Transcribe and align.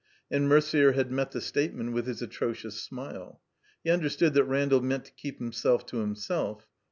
And 0.31 0.49
Merder 0.49 0.95
had 0.95 1.11
met 1.11 1.29
the 1.29 1.39
statement 1.41 1.91
with 1.93 2.07
his 2.07 2.23
atrodous 2.23 2.81
smile. 2.81 3.39
He 3.83 3.91
understood 3.91 4.33
that 4.33 4.45
Randall 4.45 4.81
meant 4.81 5.05
to 5.05 5.11
keep 5.11 5.37
himself 5.37 5.85
to 5.85 5.97
himself. 5.97 6.65